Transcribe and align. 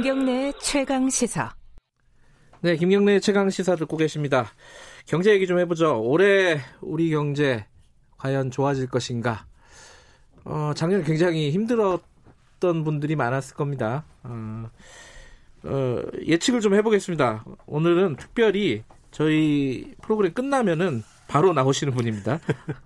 김경래 0.00 0.50
최강 0.62 1.10
시사. 1.10 1.54
네, 2.62 2.74
김경래 2.76 3.20
최강 3.20 3.50
시사 3.50 3.76
듣고 3.76 3.98
계십니다. 3.98 4.50
경제 5.04 5.30
얘기 5.30 5.46
좀 5.46 5.58
해보죠. 5.58 6.02
올해 6.02 6.58
우리 6.80 7.10
경제 7.10 7.66
과연 8.16 8.50
좋아질 8.50 8.86
것인가? 8.86 9.44
어, 10.46 10.72
작년 10.74 11.04
굉장히 11.04 11.50
힘들었던 11.50 12.82
분들이 12.82 13.14
많았을 13.14 13.54
겁니다. 13.54 14.06
어, 14.22 14.70
어, 15.64 16.02
예측을 16.26 16.62
좀 16.62 16.72
해보겠습니다. 16.76 17.44
오늘은 17.66 18.16
특별히 18.16 18.82
저희 19.10 19.92
프로그램 20.00 20.32
끝나면은 20.32 21.02
바로 21.30 21.52
나오시는 21.52 21.94
분입니다. 21.94 22.40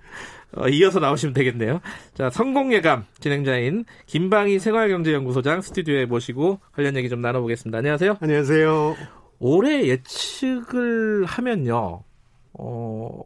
어, 0.56 0.68
이어서 0.68 1.00
나오시면 1.00 1.32
되겠네요. 1.32 1.80
자, 2.12 2.28
성공예감 2.28 3.06
진행자인 3.18 3.86
김방희 4.04 4.58
생활경제연구소장 4.58 5.62
스튜디오에 5.62 6.04
모시고 6.04 6.60
관련 6.72 6.94
얘기 6.96 7.08
좀 7.08 7.22
나눠보겠습니다. 7.22 7.78
안녕하세요. 7.78 8.18
안녕하세요. 8.20 8.96
올해 9.38 9.86
예측을 9.86 11.24
하면요, 11.24 12.04
어, 12.52 13.20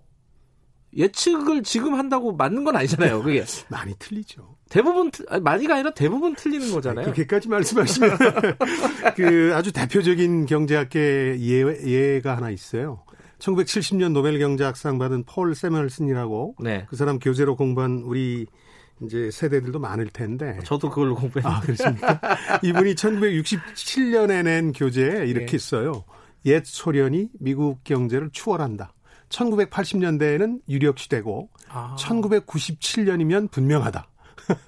예측을 0.96 1.64
지금 1.64 1.94
한다고 1.94 2.32
맞는 2.32 2.62
건 2.62 2.76
아니잖아요. 2.76 3.20
그게 3.24 3.44
많이 3.68 3.94
틀리죠. 3.98 4.56
대부분 4.70 5.10
아니, 5.28 5.42
많이가 5.42 5.74
아니라 5.74 5.90
대부분 5.90 6.36
틀리는 6.36 6.70
거잖아요. 6.70 7.06
그렇게까지 7.06 7.48
말씀하시면 7.48 8.18
그 9.16 9.52
아주 9.54 9.72
대표적인 9.72 10.46
경제학계 10.46 11.36
예, 11.40 12.14
예가 12.16 12.36
하나 12.36 12.50
있어요. 12.50 13.02
1970년 13.38 14.12
노벨 14.12 14.38
경제학상 14.38 14.98
받은 14.98 15.24
폴 15.24 15.54
세멀슨이라고 15.54 16.56
네. 16.60 16.86
그 16.88 16.96
사람 16.96 17.18
교재로 17.18 17.56
공부한 17.56 18.02
우리 18.04 18.46
이제 19.02 19.30
세대들도 19.30 19.78
많을 19.78 20.08
텐데. 20.08 20.58
저도 20.64 20.90
그걸로 20.90 21.14
공부했는데. 21.14 21.56
아, 21.56 21.60
그렇습니까? 21.60 22.20
이분이 22.62 22.94
1967년에 22.94 24.42
낸 24.42 24.72
교재에 24.72 25.26
이렇게 25.26 25.56
네. 25.56 25.58
써요. 25.58 26.04
옛 26.46 26.64
소련이 26.64 27.28
미국 27.38 27.84
경제를 27.84 28.30
추월한다. 28.32 28.92
1980년대에는 29.28 30.60
유력 30.68 30.98
시대고 30.98 31.50
아. 31.68 31.96
1997년이면 31.98 33.50
분명하다. 33.50 34.08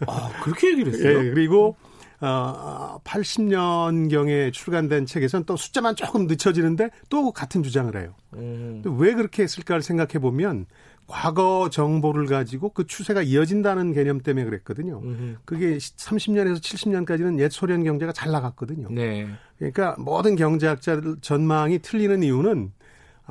아, 0.07 0.31
그렇게 0.43 0.73
얘기를 0.73 0.93
했어요? 0.93 1.27
예, 1.27 1.31
그리고 1.31 1.77
어, 2.21 3.01
80년경에 3.03 4.53
출간된 4.53 5.07
책에서는 5.07 5.47
또 5.47 5.57
숫자만 5.57 5.97
조금 5.97 6.27
늦춰지는데 6.27 6.91
또 7.09 7.33
같은 7.33 7.63
주장을 7.63 7.95
해요. 7.97 8.15
음. 8.35 8.83
왜 8.99 9.15
그렇게 9.15 9.43
했을까를 9.43 9.83
생각해 9.83 10.19
보면 10.21 10.67
과거 11.07 11.69
정보를 11.71 12.27
가지고 12.27 12.69
그 12.69 12.87
추세가 12.87 13.21
이어진다는 13.21 13.93
개념 13.93 14.21
때문에 14.21 14.45
그랬거든요. 14.45 15.01
음흠. 15.03 15.37
그게 15.45 15.77
30년에서 15.77 16.59
70년까지는 16.59 17.41
옛 17.41 17.51
소련 17.51 17.83
경제가 17.83 18.13
잘 18.13 18.31
나갔거든요. 18.31 18.89
네. 18.91 19.27
그러니까 19.59 19.97
모든 19.99 20.37
경제학자들 20.37 21.17
전망이 21.21 21.81
틀리는 21.81 22.23
이유는 22.23 22.73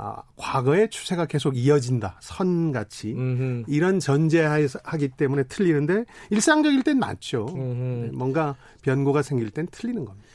아, 0.01 0.23
과거의 0.37 0.89
추세가 0.89 1.25
계속 1.25 1.57
이어진다. 1.57 2.17
선같이. 2.21 3.13
음흠. 3.13 3.63
이런 3.67 3.99
전제하기 3.99 5.09
때문에 5.17 5.43
틀리는데 5.43 6.05
일상적일 6.29 6.83
땐 6.83 6.99
맞죠. 6.99 7.47
음흠. 7.49 8.11
뭔가 8.15 8.55
변고가 8.81 9.21
생길 9.21 9.49
땐 9.49 9.67
틀리는 9.69 10.05
겁니다. 10.05 10.29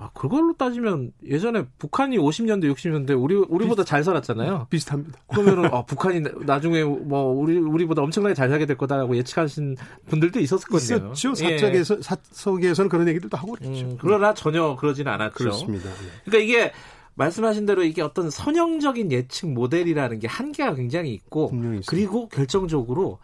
아, 0.00 0.10
그걸로 0.14 0.54
따지면 0.56 1.12
예전에 1.26 1.64
북한이 1.78 2.18
50년대, 2.18 2.72
60년대 2.72 3.20
우리 3.20 3.34
우리보다 3.34 3.82
비슷, 3.82 3.90
잘 3.90 4.04
살았잖아요. 4.04 4.68
비슷합니다. 4.70 5.18
그러면은 5.26 5.64
아, 5.74 5.82
북한이 5.82 6.22
나중에 6.46 6.84
뭐 6.84 7.24
우리 7.32 7.58
우리보다 7.58 8.02
엄청나게 8.02 8.34
잘 8.34 8.48
살게 8.48 8.66
될 8.66 8.76
거다라고 8.76 9.16
예측하신 9.16 9.76
분들도 10.06 10.38
있었을 10.38 10.68
거예요. 10.68 11.10
있었죠. 11.12 11.34
사적에서 11.34 11.96
예. 11.96 12.00
사석에서는 12.00 12.88
그런 12.88 13.08
얘기들도 13.08 13.36
하고 13.36 13.54
그랬죠. 13.54 13.86
음, 13.86 13.98
그러나 14.00 14.32
전혀 14.34 14.76
그러지는 14.76 15.10
않았죠. 15.10 15.34
그렇습니다. 15.34 15.90
그러니까 16.24 16.44
이게 16.44 16.72
말씀하신 17.18 17.66
대로 17.66 17.82
이게 17.82 18.00
어떤 18.00 18.30
선형적인 18.30 19.10
예측 19.12 19.48
모델이라는 19.48 20.20
게 20.20 20.28
한계가 20.28 20.74
굉장히 20.74 21.12
있고 21.12 21.52
그리고 21.86 22.28
결정적으로 22.28 23.18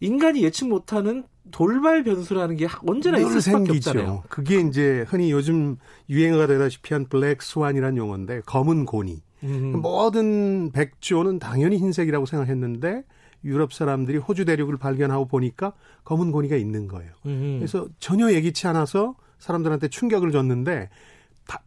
인간이 0.00 0.42
예측 0.42 0.68
못하는 0.68 1.24
돌발 1.52 2.02
변수라는 2.02 2.56
게 2.56 2.66
언제나 2.86 3.18
있을 3.18 3.40
수밖에 3.40 3.66
생기죠. 3.66 3.90
없잖아요. 3.90 4.22
그게 4.28 4.60
이제 4.60 5.04
흔히 5.08 5.30
요즘 5.30 5.76
유행어가 6.08 6.46
되다시피 6.46 6.92
한 6.92 7.06
블랙 7.08 7.42
스완이라는 7.42 7.96
용어인데 7.96 8.42
검은 8.46 8.84
고니. 8.84 9.22
음. 9.44 9.80
모든 9.80 10.70
백조는 10.72 11.38
당연히 11.38 11.78
흰색이라고 11.78 12.26
생각했는데 12.26 13.04
유럽 13.44 13.72
사람들이 13.72 14.18
호주 14.18 14.44
대륙을 14.44 14.76
발견하고 14.76 15.26
보니까 15.26 15.72
검은 16.04 16.30
고니가 16.30 16.56
있는 16.56 16.88
거예요. 16.88 17.12
음. 17.26 17.56
그래서 17.58 17.88
전혀 17.98 18.32
예기치 18.32 18.66
않아서 18.66 19.14
사람들한테 19.38 19.88
충격을 19.88 20.30
줬는데 20.32 20.90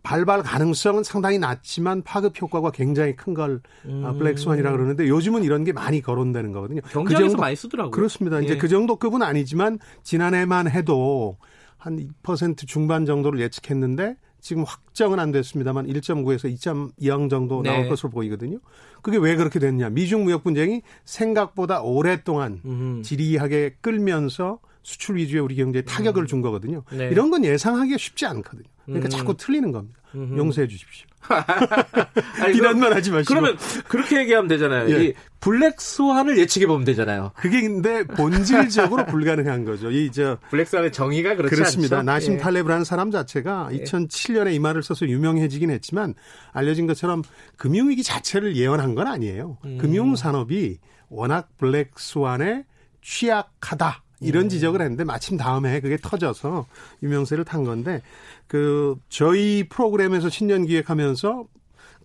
발발 0.03 0.43
가능성은 0.43 1.03
상당히 1.03 1.39
낮지만 1.39 2.03
파급 2.03 2.39
효과가 2.41 2.71
굉장히 2.71 3.15
큰걸 3.15 3.61
아, 3.63 3.87
음. 3.87 4.17
블랙스완이라 4.17 4.71
그러는데 4.71 5.07
요즘은 5.07 5.43
이런 5.43 5.63
게 5.63 5.73
많이 5.73 6.01
거론되는 6.01 6.51
거거든요. 6.51 6.81
경제에서 6.89 7.23
그 7.23 7.29
정도, 7.29 7.41
많이 7.41 7.55
쓰더라고요. 7.55 7.91
그렇습니다. 7.91 8.39
예. 8.39 8.45
이제 8.45 8.57
그 8.57 8.67
정도 8.67 8.95
급은 8.95 9.21
아니지만 9.21 9.79
지난해만 10.03 10.69
해도 10.69 11.37
한 11.77 11.99
2% 12.23 12.67
중반 12.67 13.05
정도를 13.05 13.39
예측했는데 13.41 14.15
지금 14.39 14.63
확정은 14.63 15.19
안 15.19 15.31
됐습니다만 15.31 15.87
1.9에서 15.87 16.53
2.0 16.53 17.29
정도 17.29 17.61
네. 17.61 17.71
나올 17.71 17.89
것으로 17.89 18.09
보이거든요. 18.09 18.59
그게 19.01 19.17
왜 19.17 19.35
그렇게 19.35 19.59
됐냐? 19.59 19.89
미중 19.89 20.25
무역 20.25 20.43
분쟁이 20.43 20.81
생각보다 21.05 21.81
오랫동안 21.81 22.61
음. 22.65 23.01
지리하게 23.03 23.77
끌면서 23.81 24.59
수출 24.83 25.15
위주의 25.17 25.41
우리 25.41 25.55
경제에 25.55 25.81
타격을 25.83 26.23
음. 26.23 26.27
준 26.27 26.41
거거든요. 26.41 26.83
네. 26.91 27.07
이런 27.09 27.29
건 27.31 27.43
예상하기가 27.45 27.97
쉽지 27.97 28.25
않거든요. 28.27 28.65
그러니까 28.85 29.07
음. 29.07 29.09
자꾸 29.09 29.35
틀리는 29.37 29.71
겁니다. 29.71 29.99
음흠. 30.13 30.37
용서해 30.37 30.67
주십시오. 30.67 31.07
비난만 32.51 32.91
하지 32.93 33.11
마시고. 33.11 33.33
그러면 33.33 33.57
그렇게 33.87 34.19
얘기하면 34.19 34.47
되잖아요. 34.49 34.89
예. 34.93 35.03
이 35.05 35.13
black 35.39 35.79
swan을 35.79 36.37
예측해 36.37 36.67
보면 36.67 36.83
되잖아요. 36.85 37.31
그게 37.35 37.61
근데 37.61 38.03
본질적으로 38.05 39.05
불가능한 39.05 39.63
거죠. 39.65 39.89
이 39.89 40.11
저 40.11 40.37
black 40.49 40.67
swan의 40.67 40.91
정의가 40.91 41.35
그렇지 41.35 41.55
그렇습니다. 41.55 41.99
않죠? 41.99 42.05
나심 42.05 42.33
예. 42.33 42.37
탈레브라는 42.37 42.83
사람 42.83 43.09
자체가 43.09 43.69
예. 43.71 43.83
2007년에 43.83 44.53
이 44.53 44.59
말을 44.59 44.83
써서 44.83 45.07
유명해지긴 45.07 45.71
했지만 45.71 46.13
알려진 46.51 46.87
것처럼 46.87 47.23
금융 47.57 47.89
위기 47.89 48.03
자체를 48.03 48.55
예언한 48.57 48.93
건 48.95 49.07
아니에요. 49.07 49.57
음. 49.65 49.77
금융 49.77 50.15
산업이 50.15 50.79
워낙 51.09 51.49
블랙 51.57 51.97
스완에 51.97 52.65
취약하다. 53.01 54.03
이런 54.23 54.45
음. 54.45 54.49
지적을 54.49 54.81
했는데 54.81 55.03
마침 55.03 55.37
다음에 55.37 55.79
그게 55.79 55.97
터져서 55.97 56.65
유명세를 57.01 57.45
탄 57.45 57.63
건데 57.63 58.01
그 58.47 58.95
저희 59.09 59.67
프로그램에서 59.69 60.29
신년 60.29 60.65
기획하면서 60.65 61.45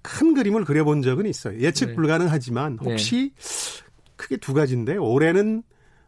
큰 0.02 0.34
그림을 0.34 0.64
그려본 0.64 1.02
적은 1.02 1.26
있어요. 1.26 1.58
예측 1.60 1.86
네. 1.86 1.94
불가능하지만 1.94 2.78
네. 2.82 2.90
혹시 2.90 3.32
네. 3.36 3.84
크게 4.16 4.36
두 4.38 4.54
가지인데 4.54 4.96
올해는 4.96 5.62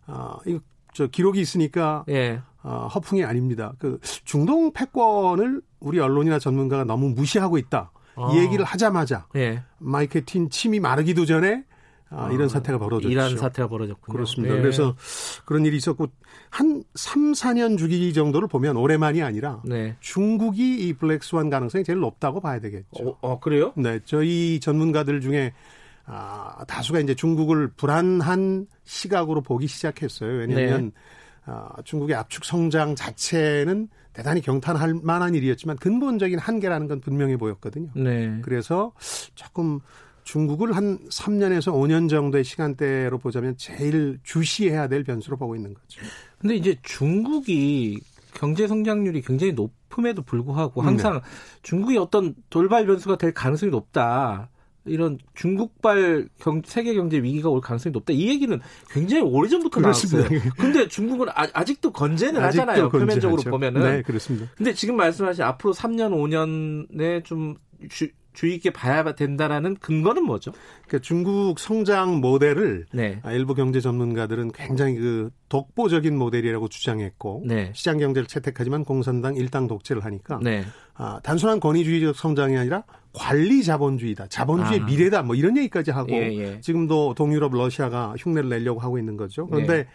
어 0.07 0.37
이거 0.47 0.61
저 0.95 1.07
기록이 1.07 1.41
있으니까 1.41 2.05
네. 2.07 2.41
어, 2.63 2.89
허풍이 2.95 3.25
아닙니다. 3.25 3.73
그 3.79 3.99
중동 4.25 4.73
패권을 4.73 5.63
우리 5.81 5.99
언론이나 5.99 6.39
전문가가 6.39 6.85
너무 6.85 7.11
무시하고 7.11 7.59
있다. 7.59 7.91
아. 8.17 8.31
이 8.33 8.39
얘기를 8.39 8.65
하자마자 8.65 9.27
네. 9.33 9.63
마이크 9.79 10.25
틴 10.25 10.51
침이 10.51 10.81
마르기도 10.81 11.25
전에 11.25 11.65
아, 12.11 12.31
이런 12.33 12.49
사태가 12.49 12.79
벌어졌죠. 12.79 13.09
이런 13.09 13.37
사태가 13.37 13.69
벌어졌군요. 13.69 14.13
그렇습니다. 14.13 14.55
네. 14.57 14.61
그래서 14.61 14.97
그런 15.45 15.65
일이 15.65 15.77
있었고 15.77 16.09
한 16.51 16.83
3, 16.95 17.33
4년 17.33 17.79
주기 17.79 18.13
정도를 18.13 18.49
보면 18.49 18.77
올해만이 18.77 19.23
아니라 19.23 19.63
네. 19.65 19.97
중국이 20.01 20.89
이 20.89 20.93
블랙스완 20.95 21.51
가능성이 21.51 21.85
제일 21.85 22.01
높다고 22.01 22.41
봐야 22.41 22.59
되겠죠. 22.61 23.09
어, 23.09 23.19
어, 23.21 23.41
그래요? 23.41 23.73
네. 23.77 24.01
저희 24.05 24.59
전문가들 24.61 25.21
중에 25.21 25.53
아, 26.05 26.65
다수가 26.67 26.99
이제 26.99 27.15
중국을 27.15 27.69
불안한 27.77 28.67
시각으로 28.83 29.43
보기 29.43 29.69
시작했어요. 29.69 30.39
왜냐하면 30.39 30.87
네. 30.87 30.91
아, 31.47 31.71
중국의 31.85 32.17
압축 32.17 32.45
성장 32.45 32.97
자체는 32.97 33.89
대단히 34.13 34.41
경탄할 34.41 34.95
만한 35.03 35.37
일이었지만 35.37 35.77
근본적인 35.77 36.41
한계라는 36.41 36.89
건 36.89 37.01
분명해 37.01 37.37
보였거든요. 37.37 37.91
네. 37.95 38.41
그래서 38.43 38.93
조금 39.37 39.79
중국을 40.31 40.77
한 40.77 40.99
3년에서 41.09 41.73
5년 41.73 42.09
정도의 42.09 42.45
시간대로 42.45 43.19
보자면 43.19 43.57
제일 43.57 44.21
주시해야 44.23 44.87
될 44.87 45.03
변수로 45.03 45.37
보고 45.37 45.57
있는 45.57 45.75
거죠. 45.75 46.01
근데 46.39 46.55
이제 46.55 46.77
중국이 46.85 47.99
경제 48.35 48.69
성장률이 48.69 49.23
굉장히 49.23 49.53
높음에도 49.55 50.23
불구하고 50.23 50.83
항상 50.83 51.15
네. 51.15 51.21
중국이 51.63 51.99
어떤 51.99 52.37
돌발 52.49 52.87
변수가 52.87 53.19
될 53.19 53.35
가능성이 53.35 53.73
높다. 53.73 54.51
이런 54.85 55.19
중국발 55.35 56.29
경, 56.39 56.63
세계 56.65 56.95
경제 56.95 57.21
위기가 57.21 57.49
올 57.49 57.61
가능성이 57.61 57.93
높다. 57.93 58.13
이 58.13 58.29
얘기는 58.29 58.57
굉장히 58.89 59.25
오래전부터 59.25 59.81
나왔어요. 59.81 60.25
근데 60.57 60.87
중국은 60.87 61.27
아, 61.35 61.65
직도 61.65 61.91
건재는 61.91 62.41
아직도 62.41 62.63
하잖아요. 62.63 62.89
표면적으로 62.89 63.43
보면은. 63.51 63.83
네, 63.83 64.03
그렇습니다. 64.03 64.47
근데 64.57 64.75
지금 64.75 64.97
말씀하신 64.97 65.43
앞으로 65.43 65.75
3년, 65.75 66.13
5년에 66.13 67.25
좀 67.25 67.57
주, 67.89 68.09
주의 68.33 68.55
있게 68.55 68.71
봐야 68.71 69.03
된다라는 69.13 69.77
근거는 69.77 70.25
뭐죠? 70.25 70.53
그러니까 70.87 70.99
중국 71.01 71.59
성장 71.59 72.21
모델을 72.21 72.87
네. 72.93 73.21
아, 73.23 73.33
일부 73.33 73.55
경제 73.55 73.81
전문가들은 73.81 74.53
굉장히 74.53 74.97
그 74.97 75.31
독보적인 75.49 76.17
모델이라고 76.17 76.69
주장했고 76.69 77.43
네. 77.47 77.73
시장 77.75 77.99
경제를 77.99 78.27
채택하지만 78.27 78.85
공산당 78.85 79.35
일당 79.35 79.67
독재를 79.67 80.05
하니까 80.05 80.39
네. 80.43 80.65
아, 80.95 81.21
단순한 81.23 81.61
권위주의적 81.61 82.17
성장이 82.17 82.57
아니라 82.57 82.85
관리 83.13 83.65
자본주의다. 83.65 84.29
자본주의의 84.29 84.83
아. 84.83 84.87
미래다. 84.87 85.23
뭐 85.23 85.35
이런 85.35 85.57
얘기까지 85.57 85.91
하고 85.91 86.13
예, 86.13 86.33
예. 86.37 86.61
지금도 86.61 87.15
동유럽 87.15 87.53
러시아가 87.53 88.15
흉내를 88.19 88.49
내려고 88.49 88.81
하고 88.81 88.99
있는 88.99 89.17
거죠. 89.17 89.47
그런데 89.49 89.85
네. 89.85 89.89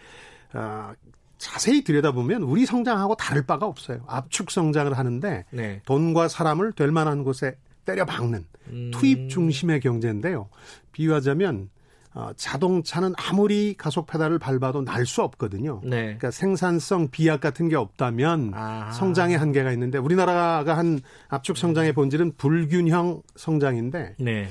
아, 0.52 0.94
자세히 1.38 1.82
들여다보면 1.84 2.42
우리 2.42 2.66
성장하고 2.66 3.14
다를 3.16 3.42
바가 3.42 3.66
없어요. 3.66 4.00
압축 4.06 4.50
성장을 4.50 4.92
하는데 4.96 5.44
네. 5.50 5.82
돈과 5.84 6.28
사람을 6.28 6.72
될 6.72 6.90
만한 6.90 7.24
곳에 7.24 7.56
때려 7.86 8.04
박는 8.04 8.44
음. 8.68 8.90
투입 8.92 9.30
중심의 9.30 9.80
경제인데요. 9.80 10.48
비유하자면 10.92 11.70
어, 12.14 12.30
자동차는 12.34 13.12
아무리 13.18 13.74
가속 13.76 14.06
페달을 14.06 14.38
밟아도 14.38 14.82
날 14.82 15.04
수 15.04 15.22
없거든요. 15.22 15.82
네. 15.84 16.02
그러니까 16.04 16.30
생산성 16.30 17.08
비약 17.10 17.42
같은 17.42 17.68
게 17.68 17.76
없다면 17.76 18.52
아. 18.54 18.90
성장의 18.92 19.36
한계가 19.36 19.70
있는데 19.72 19.98
우리나라가 19.98 20.78
한 20.78 21.00
압축 21.28 21.58
성장의 21.58 21.92
본질은 21.92 22.32
불균형 22.38 23.20
성장인데 23.36 24.14
네. 24.18 24.48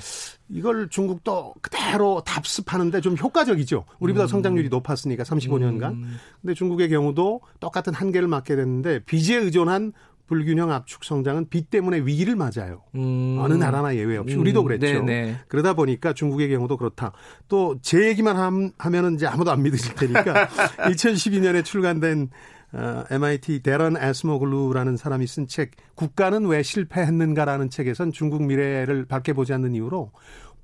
이걸 0.48 0.90
중국도 0.90 1.56
그대로 1.64 2.22
답습하는데 2.24 3.02
좀 3.02 3.18
효과적이죠. 3.18 3.86
우리보다 3.98 4.28
성장률이 4.28 4.70
높았으니까 4.70 5.24
35년간. 5.24 5.84
음. 5.94 6.18
근데 6.44 6.54
중국의 6.54 6.90
경우도 6.90 7.42
똑같은 7.60 7.96
한계를 7.96 8.28
맞게 8.28 8.56
됐는데 8.56 9.00
빚에 9.06 9.38
의존한 9.38 9.92
불균형 10.27 10.72
압축 10.72 11.04
성장은 11.04 11.50
빚 11.50 11.69
때문에 11.69 12.00
위기를 12.00 12.36
맞아요. 12.36 12.81
음. 12.95 13.38
어느 13.39 13.54
나라나 13.54 13.95
예외 13.95 14.18
없이 14.18 14.36
음. 14.36 14.42
우리도 14.42 14.63
그랬죠. 14.63 14.86
네네. 15.04 15.36
그러다 15.48 15.74
보니까 15.74 16.13
중국의 16.13 16.50
경우도 16.50 16.77
그렇다. 16.77 17.12
또 17.48 17.75
제 17.81 18.07
얘기만 18.07 18.36
함, 18.38 18.72
하면은 18.77 19.16
이제 19.16 19.27
아무도 19.27 19.51
안 19.51 19.62
믿으실 19.63 19.95
테니까 19.95 20.48
2012년에 20.89 21.63
출간된 21.63 22.30
어, 22.74 23.04
MIT 23.10 23.62
데런 23.63 23.95
에스모글루라는 23.95 24.98
사람이 24.98 25.25
쓴 25.27 25.48
책 25.48 25.72
국가는 25.95 26.45
왜 26.45 26.62
실패했는가라는 26.63 27.69
책에선 27.69 28.12
중국 28.12 28.44
미래를 28.44 29.06
밝게 29.06 29.33
보지 29.33 29.54
않는 29.54 29.75
이유로 29.75 30.12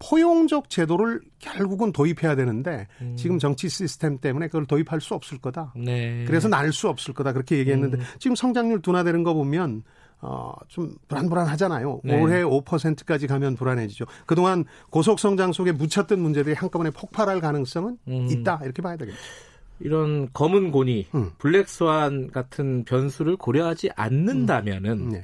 포용적 0.03 0.69
제도를 0.69 1.21
결국은 1.39 1.91
도입해야 1.91 2.35
되는데 2.35 2.87
음. 3.01 3.15
지금 3.15 3.39
정치 3.39 3.69
시스템 3.69 4.17
때문에 4.17 4.47
그걸 4.47 4.65
도입할 4.65 4.99
수 5.01 5.13
없을 5.13 5.37
거다. 5.37 5.73
네. 5.75 6.25
그래서 6.25 6.47
날 6.47 6.71
수 6.71 6.87
없을 6.87 7.13
거다 7.13 7.33
그렇게 7.33 7.57
얘기했는데 7.57 7.97
음. 7.97 8.03
지금 8.17 8.35
성장률 8.35 8.81
둔화되는 8.81 9.23
거 9.23 9.33
보면 9.33 9.83
어, 10.21 10.53
좀 10.67 10.95
불안불안하잖아요. 11.07 12.01
네. 12.03 12.21
올해 12.21 12.43
5%까지 12.43 13.27
가면 13.27 13.55
불안해지죠. 13.55 14.05
그동안 14.25 14.65
고속 14.89 15.19
성장 15.19 15.51
속에 15.51 15.71
묻혔던 15.71 16.19
문제들이 16.19 16.55
한꺼번에 16.55 16.91
폭발할 16.91 17.41
가능성은 17.41 17.97
음. 18.07 18.27
있다. 18.29 18.59
이렇게 18.63 18.81
봐야 18.81 18.95
되겠죠. 18.97 19.17
이런 19.79 20.29
검은 20.31 20.69
고니, 20.71 21.07
음. 21.15 21.31
블랙스완 21.39 22.29
같은 22.31 22.83
변수를 22.83 23.35
고려하지 23.35 23.89
않는다면은 23.95 25.09
네. 25.09 25.23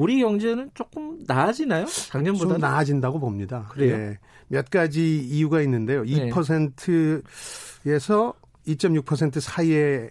우리 0.00 0.18
경제는 0.20 0.70
조금 0.72 1.18
나아지나요? 1.26 1.84
좀 1.84 2.04
작년보다는? 2.08 2.58
나아진다고 2.58 3.20
봅니다. 3.20 3.68
그래요? 3.70 3.94
예. 3.94 4.18
몇 4.48 4.70
가지 4.70 5.18
이유가 5.18 5.60
있는데요. 5.60 6.02
네. 6.04 6.30
2%에서 6.30 8.32
2.6% 8.66 9.40
사이에 9.40 10.08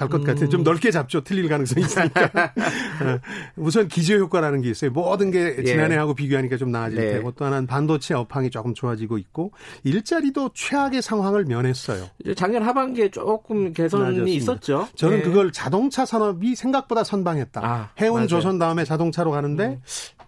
갈것 0.00 0.20
음. 0.22 0.24
같아요. 0.26 0.48
좀 0.48 0.62
넓게 0.62 0.90
잡죠. 0.90 1.20
틀릴 1.22 1.46
가능성이 1.48 1.84
있으니까. 1.84 2.24
어, 2.24 3.20
우선 3.56 3.86
기저 3.86 4.16
효과라는 4.16 4.62
게 4.62 4.70
있어요. 4.70 4.90
모든 4.92 5.30
게 5.30 5.56
예. 5.58 5.62
지난해하고 5.64 6.14
비교하니까 6.14 6.56
좀 6.56 6.70
나아질 6.72 6.98
네. 6.98 7.12
테고 7.12 7.32
또 7.32 7.44
하나는 7.44 7.66
반도체 7.66 8.14
업황이 8.14 8.48
조금 8.48 8.72
좋아지고 8.72 9.18
있고 9.18 9.52
일자리도 9.84 10.52
최악의 10.54 11.02
상황을 11.02 11.44
면했어요. 11.44 12.06
작년 12.34 12.62
하반기에 12.62 13.10
조금 13.10 13.74
개선이 13.74 14.02
나아졌습니다. 14.02 14.36
있었죠. 14.36 14.88
저는 14.94 15.18
예. 15.18 15.22
그걸 15.22 15.52
자동차 15.52 16.06
산업이 16.06 16.54
생각보다 16.54 17.04
선방했다. 17.04 17.60
아, 17.62 17.90
해운 18.00 18.14
맞아요. 18.14 18.24
음. 18.24 18.28
조선 18.28 18.58
다음에 18.58 18.84
자동차로 18.84 19.30
가는데 19.32 19.80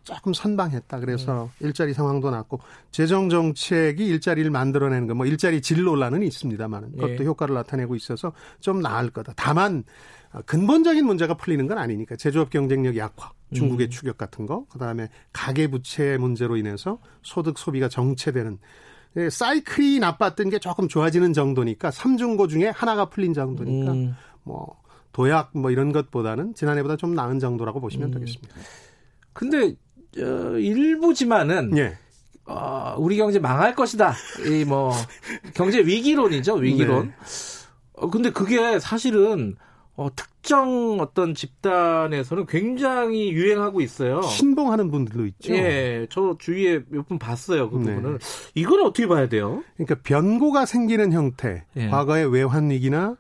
조금 0.05 0.35
선방했다. 0.35 0.99
그래서 1.01 1.49
일자리 1.61 1.95
상황도 1.95 2.31
낮고 2.31 2.61
재정 2.91 3.29
정책이 3.31 4.05
일자리를 4.05 4.51
만들어내는 4.51 5.07
거 5.07 5.13
뭐 5.15 5.27
일자리 5.27 5.61
질 5.61 5.85
논란은 5.85 6.23
있습니다만 6.23 6.93
그것도 6.93 7.19
예. 7.21 7.25
효과를 7.27 7.55
나타내고 7.55 7.95
있어서 7.97 8.33
좀 8.61 8.81
나을 8.81 9.11
거다. 9.11 9.35
다만 9.37 9.62
아, 10.33 10.43
근본적인 10.43 11.05
문제가 11.05 11.35
풀리는 11.35 11.67
건 11.67 11.79
아니니까 11.79 12.17
제조업 12.17 12.51
경쟁력 12.51 12.97
약화, 12.97 13.33
중국의 13.53 13.89
음. 13.89 13.91
추격 13.91 14.17
같은 14.17 14.47
거, 14.47 14.65
그 14.71 14.79
다음에 14.79 15.09
가계 15.33 15.69
부채 15.69 16.17
문제로 16.19 16.57
인해서 16.57 16.99
소득 17.23 17.59
소비가 17.59 17.89
정체되는 17.89 18.59
예, 19.19 19.29
사이클이 19.29 19.99
나빴던 20.01 20.49
게 20.49 20.59
조금 20.59 20.89
좋아지는 20.89 21.35
정도니까 21.35 21.91
삼중고 21.91 22.47
중에 22.49 22.69
하나가 22.69 23.11
풀린 23.11 23.35
정도니까 23.35 23.93
음. 23.93 24.17
뭐 24.43 24.81
도약 25.13 25.51
뭐 25.53 25.71
이런 25.71 25.93
것보다는 25.93 26.55
지난해보다 26.55 26.97
좀 26.97 27.15
나은 27.15 27.39
정도라고 27.39 27.79
보시면 27.81 28.09
음. 28.09 28.15
되겠습니다. 28.15 28.55
근데 29.35 29.75
어, 30.19 30.57
일부지만은 30.57 31.77
예. 31.77 31.99
어, 32.47 32.97
우리 32.99 33.19
경제 33.19 33.39
망할 33.39 33.75
것이다. 33.75 34.15
이 34.47 34.65
뭐 34.65 34.93
경제 35.55 35.81
위기론이죠. 35.81 36.55
위기론. 36.55 37.09
네. 37.09 37.15
어, 38.03 38.11
근데 38.11 38.31
그게 38.31 38.79
사실은 38.79 39.57
어, 39.95 40.09
특정 40.17 40.99
어떤 41.01 41.35
집단에서는 41.35 42.47
굉장히 42.47 43.31
유행하고 43.33 43.81
있어요. 43.83 44.23
신봉하는 44.23 44.91
분들도 44.91 45.27
있죠. 45.27 45.55
예, 45.55 46.07
저 46.11 46.35
주위에 46.39 46.81
몇 46.89 47.07
분 47.07 47.19
봤어요. 47.19 47.69
그 47.71 47.77
네. 47.77 47.95
부분을. 47.97 48.19
이건 48.55 48.81
어떻게 48.83 49.07
봐야 49.07 49.29
돼요? 49.29 49.63
그러니까 49.77 49.97
변고가 50.03 50.65
생기는 50.67 51.13
형태, 51.13 51.65
예. 51.77 51.89
과거의 51.89 52.33
외환 52.33 52.71
위기나 52.71 52.99
아, 53.09 53.17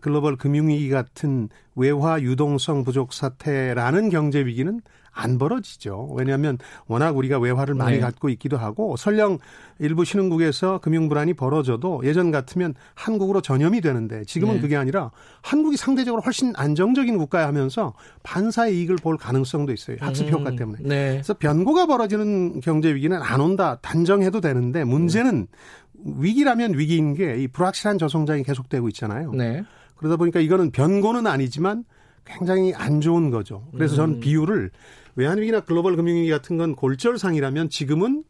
글로벌 0.00 0.36
금융위기 0.36 0.88
같은 0.90 1.48
외화 1.74 2.20
유동성 2.20 2.84
부족 2.84 3.12
사태라는 3.12 4.10
경제 4.10 4.44
위기는 4.44 4.80
안 5.12 5.38
벌어지죠. 5.38 6.08
왜냐하면 6.16 6.58
워낙 6.86 7.16
우리가 7.16 7.38
외화를 7.38 7.74
많이 7.74 7.96
네. 7.96 8.00
갖고 8.00 8.30
있기도 8.30 8.56
하고 8.56 8.96
설령 8.96 9.38
일부 9.78 10.04
신흥국에서 10.04 10.78
금융 10.78 11.08
불안이 11.08 11.34
벌어져도 11.34 12.00
예전 12.04 12.30
같으면 12.30 12.74
한국으로 12.94 13.42
전염이 13.42 13.82
되는데 13.82 14.24
지금은 14.24 14.56
네. 14.56 14.60
그게 14.62 14.76
아니라 14.76 15.10
한국이 15.42 15.76
상대적으로 15.76 16.22
훨씬 16.22 16.54
안정적인 16.56 17.18
국가에 17.18 17.44
하면서 17.44 17.92
반사의 18.22 18.78
이익을 18.78 18.96
볼 18.96 19.18
가능성도 19.18 19.72
있어요. 19.72 19.98
학습 20.00 20.30
효과 20.30 20.50
음, 20.50 20.56
때문에. 20.56 20.78
네. 20.82 21.10
그래서 21.12 21.34
변고가 21.34 21.86
벌어지는 21.86 22.60
경제 22.60 22.94
위기는 22.94 23.20
안 23.20 23.40
온다 23.40 23.78
단정해도 23.82 24.40
되는데 24.40 24.84
문제는 24.84 25.46
위기라면 26.04 26.78
위기인 26.78 27.14
게 27.14 27.36
이 27.36 27.48
불확실한 27.48 27.98
저성장이 27.98 28.42
계속되고 28.42 28.88
있잖아요. 28.88 29.32
네. 29.32 29.62
그러다 29.96 30.16
보니까 30.16 30.40
이거는 30.40 30.70
변고는 30.72 31.26
아니지만 31.26 31.84
굉장히 32.24 32.72
안 32.74 33.00
좋은 33.00 33.30
거죠. 33.30 33.66
그래서 33.72 33.96
저는 33.96 34.20
비유를 34.20 34.70
외환위기나 35.16 35.60
글로벌 35.60 35.96
금융위기 35.96 36.30
같은 36.30 36.56
건 36.56 36.74
골절상이라면 36.74 37.68
지금은 37.70 38.24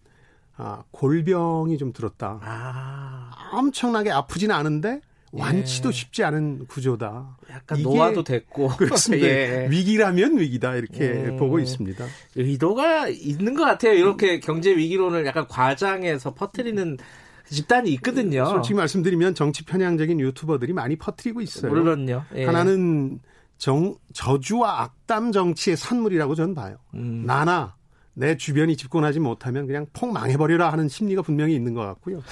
아, 0.56 0.82
골병이 0.90 1.78
좀 1.78 1.92
들었다. 1.92 2.38
아, 2.42 3.30
엄청나게 3.52 4.10
아프지는 4.10 4.54
않은데 4.54 5.00
완치도 5.32 5.88
예. 5.88 5.92
쉽지 5.92 6.24
않은 6.24 6.66
구조다. 6.66 7.38
약간 7.50 7.82
노화도 7.82 8.22
됐고. 8.22 8.68
그렇습니다. 8.76 9.26
예. 9.26 9.66
위기라면 9.70 10.38
위기다 10.38 10.74
이렇게 10.76 11.10
음. 11.10 11.36
보고 11.38 11.58
있습니다. 11.58 12.04
의도가 12.36 13.08
있는 13.08 13.54
것 13.54 13.64
같아요. 13.64 13.94
이렇게 13.94 14.40
경제 14.40 14.76
위기론을 14.76 15.24
약간 15.24 15.46
과장해서 15.48 16.34
퍼뜨리는 16.34 16.98
집단이 17.52 17.90
있거든요. 17.94 18.46
솔직히 18.46 18.74
말씀드리면 18.74 19.34
정치 19.34 19.64
편향적인 19.64 20.18
유튜버들이 20.20 20.72
많이 20.72 20.96
퍼뜨리고 20.96 21.40
있어요. 21.40 21.72
물론요. 21.72 22.24
예. 22.34 22.46
하나는 22.46 23.20
정, 23.58 23.94
저주와 24.12 24.82
악담 24.82 25.32
정치의 25.32 25.76
산물이라고 25.76 26.34
저는 26.34 26.54
봐요. 26.54 26.78
음. 26.94 27.24
나나 27.26 27.76
내 28.14 28.36
주변이 28.36 28.76
집권하지 28.76 29.20
못하면 29.20 29.66
그냥 29.66 29.86
폭 29.92 30.12
망해버려라 30.12 30.72
하는 30.72 30.88
심리가 30.88 31.22
분명히 31.22 31.54
있는 31.54 31.74
것 31.74 31.82
같고요. 31.82 32.22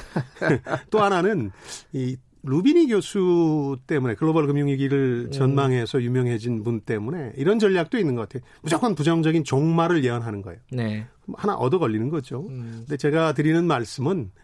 또 0.90 1.00
하나는 1.00 1.50
이 1.92 2.16
루비니 2.42 2.86
교수 2.88 3.76
때문에 3.86 4.14
글로벌 4.14 4.46
금융위기를 4.46 5.26
음. 5.26 5.30
전망해서 5.30 6.02
유명해진 6.02 6.64
분 6.64 6.80
때문에 6.80 7.32
이런 7.36 7.58
전략도 7.58 7.98
있는 7.98 8.14
것 8.14 8.28
같아요. 8.28 8.48
무조건 8.62 8.94
부정적인 8.94 9.44
종말을 9.44 10.04
예언하는 10.04 10.42
거예요. 10.42 10.58
네. 10.72 11.06
하나 11.34 11.54
얻어 11.54 11.78
걸리는 11.78 12.08
거죠. 12.08 12.46
음. 12.48 12.84
근데 12.86 12.96
제가 12.96 13.34
드리는 13.34 13.64
말씀은 13.64 14.30
아, 14.34 14.39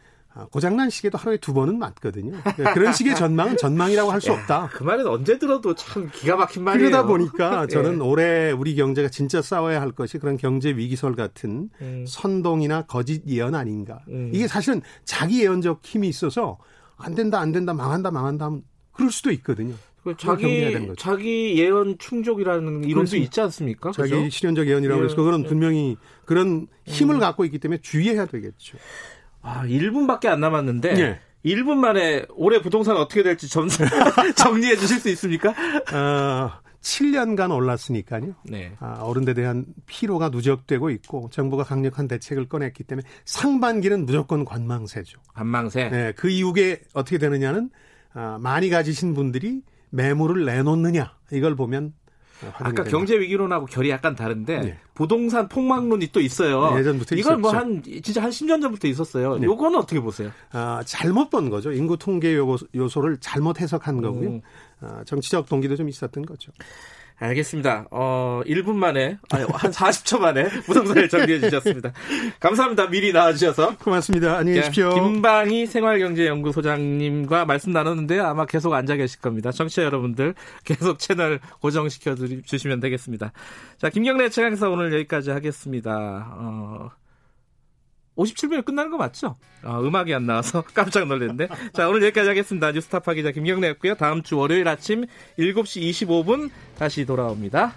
고장난 0.50 0.90
시계도 0.90 1.18
하루에 1.18 1.36
두 1.38 1.52
번은 1.54 1.78
맞거든요. 1.78 2.32
그러니까 2.42 2.74
그런 2.74 2.92
식의 2.92 3.14
전망은 3.16 3.56
전망이라고 3.56 4.10
할 4.12 4.20
수 4.20 4.32
없다. 4.32 4.68
그 4.72 4.82
말은 4.84 5.06
언제 5.06 5.38
들어도 5.38 5.74
참 5.74 6.10
기가 6.12 6.36
막힌 6.36 6.64
말이에요. 6.64 6.90
그러다 6.90 7.06
보니까 7.06 7.66
저는 7.68 7.96
예. 7.98 8.00
올해 8.02 8.50
우리 8.52 8.74
경제가 8.74 9.08
진짜 9.08 9.40
싸워야 9.42 9.80
할 9.80 9.92
것이 9.92 10.18
그런 10.18 10.36
경제 10.36 10.70
위기설 10.70 11.14
같은 11.14 11.70
음. 11.80 12.04
선동이나 12.06 12.82
거짓 12.82 13.22
예언 13.26 13.54
아닌가. 13.54 14.00
음. 14.08 14.30
이게 14.34 14.46
사실은 14.48 14.82
자기 15.04 15.42
예언적 15.42 15.80
힘이 15.84 16.08
있어서 16.08 16.58
안 16.96 17.14
된다, 17.14 17.40
안 17.40 17.52
된다, 17.52 17.72
망한다, 17.74 18.10
망한다 18.10 18.46
하면 18.46 18.62
그럴 18.92 19.10
수도 19.10 19.30
있거든요. 19.32 19.74
그 20.02 20.14
자기 20.16 20.72
자기 20.96 21.58
예언 21.58 21.98
충족이라는 21.98 22.84
이론도. 22.84 23.16
있지 23.16 23.40
않습니까? 23.40 23.90
자기 23.90 24.10
그렇죠? 24.10 24.30
실현적 24.30 24.66
예언이라고 24.68 25.02
해서 25.04 25.12
예. 25.12 25.16
그거는 25.16 25.44
예. 25.44 25.48
분명히 25.48 25.96
그런 26.24 26.68
힘을 26.84 27.16
음. 27.16 27.20
갖고 27.20 27.44
있기 27.44 27.58
때문에 27.58 27.80
주의해야 27.82 28.26
되겠죠. 28.26 28.78
아, 29.46 29.64
1분밖에 29.64 30.26
안 30.26 30.40
남았는데 30.40 30.98
예. 30.98 31.20
1분 31.44 31.76
만에 31.76 32.26
올해 32.34 32.60
부동산 32.60 32.96
어떻게 32.96 33.22
될지 33.22 33.48
점, 33.48 33.68
정리해 34.34 34.76
주실 34.76 34.98
수 34.98 35.08
있습니까? 35.10 35.50
어, 35.50 36.60
7년간 36.80 37.54
올랐으니까요. 37.54 38.34
네. 38.44 38.72
아, 38.80 38.98
어른들에 39.00 39.34
대한 39.34 39.64
피로가 39.86 40.28
누적되고 40.30 40.90
있고 40.90 41.28
정부가 41.32 41.62
강력한 41.62 42.08
대책을 42.08 42.48
꺼냈기 42.48 42.84
때문에 42.84 43.06
상반기는 43.24 44.06
무조건 44.06 44.44
관망세죠. 44.44 45.20
관망세. 45.34 45.88
네, 45.90 46.12
그 46.16 46.28
이후에 46.28 46.80
어떻게 46.92 47.18
되느냐는 47.18 47.70
아, 48.12 48.38
많이 48.40 48.68
가지신 48.68 49.14
분들이 49.14 49.62
매물을 49.90 50.44
내놓느냐 50.44 51.14
이걸 51.32 51.54
보면 51.54 51.92
아까 52.58 52.84
경제 52.84 53.18
위기론하고 53.18 53.66
결이 53.66 53.90
약간 53.90 54.14
다른데 54.14 54.58
네. 54.60 54.78
부동산 54.94 55.48
폭망론이 55.48 56.08
또 56.12 56.20
있어요. 56.20 56.70
네, 56.72 56.80
예전부터 56.80 57.16
이건 57.16 57.40
뭐한 57.40 57.82
진짜 58.02 58.22
한 58.22 58.30
10년 58.30 58.60
전부터 58.62 58.88
있었어요. 58.88 59.38
네. 59.38 59.46
요거는 59.46 59.78
어떻게 59.78 60.00
보세요? 60.00 60.30
아, 60.52 60.82
잘못 60.84 61.30
본 61.30 61.50
거죠. 61.50 61.72
인구 61.72 61.96
통계 61.96 62.34
요소, 62.34 63.00
를 63.00 63.18
잘못 63.20 63.60
해석한 63.60 64.00
거고요. 64.00 64.28
음. 64.28 64.40
아, 64.80 65.02
정치적 65.04 65.48
동기도 65.48 65.76
좀 65.76 65.88
있었던 65.88 66.26
거죠. 66.26 66.52
알겠습니다. 67.18 67.86
어, 67.90 68.42
1분 68.46 68.74
만에, 68.74 69.18
아니, 69.30 69.44
한 69.44 69.70
40초 69.70 70.20
만에 70.20 70.44
부동산을 70.66 71.08
정리해 71.08 71.40
주셨습니다. 71.40 71.92
감사합니다. 72.40 72.88
미리 72.88 73.12
나와주셔서. 73.12 73.78
고맙습니다. 73.78 74.36
안녕히 74.36 74.58
계십시오. 74.60 74.90
김방희 74.90 75.66
생활경제연구소장님과 75.66 77.46
말씀 77.46 77.72
나눴는데 77.72 78.20
아마 78.20 78.44
계속 78.44 78.74
앉아 78.74 78.96
계실 78.96 79.20
겁니다. 79.20 79.50
청취자 79.50 79.82
여러분들 79.84 80.34
계속 80.64 80.98
채널 80.98 81.40
고정시켜 81.60 82.14
주시면 82.44 82.80
되겠습니다. 82.80 83.32
자, 83.78 83.88
김경래 83.88 84.28
최강사 84.28 84.68
오늘 84.68 84.92
여기까지 84.92 85.30
하겠습니다. 85.30 86.34
어, 86.36 86.90
57분에 88.16 88.64
끝나는 88.64 88.90
거 88.90 88.96
맞죠? 88.96 89.36
아, 89.62 89.80
음악이 89.80 90.14
안 90.14 90.26
나와서 90.26 90.62
깜짝 90.74 91.06
놀랐는데. 91.06 91.48
자, 91.72 91.88
오늘 91.88 92.02
여기까지 92.04 92.28
하겠습니다. 92.28 92.72
뉴스타파 92.72 93.14
기자 93.14 93.30
김경래였고요. 93.30 93.94
다음 93.94 94.22
주 94.22 94.38
월요일 94.38 94.66
아침 94.68 95.04
7시 95.38 95.90
25분 95.90 96.50
다시 96.78 97.04
돌아옵니다. 97.04 97.74